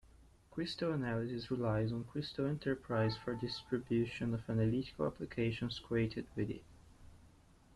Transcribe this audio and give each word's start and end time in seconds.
Crystal 0.49 0.93
Analysis 0.93 1.51
relies 1.51 1.91
on 1.91 2.05
Crystal 2.05 2.47
Enterprise 2.47 3.15
for 3.23 3.35
distribution 3.35 4.33
of 4.33 4.41
analytical 4.49 5.05
applications 5.05 5.77
created 5.77 6.25
with 6.35 6.49
it. 6.49 6.63